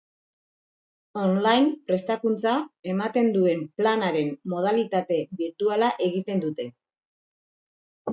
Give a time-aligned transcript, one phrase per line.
[1.23, 2.53] On-line Prestakuntza
[2.93, 6.67] ematen duen Planaren modalitate birtuala egiten dute.